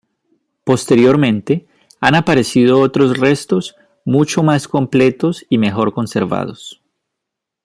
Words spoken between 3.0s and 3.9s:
restos